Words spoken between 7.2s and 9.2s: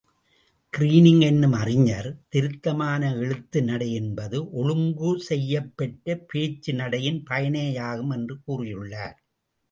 பயனேயாகும் என்று கூறியுள்ளார்.